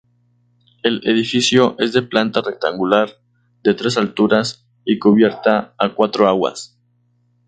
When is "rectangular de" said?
2.41-3.75